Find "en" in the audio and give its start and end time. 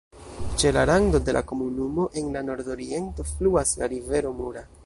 2.23-2.33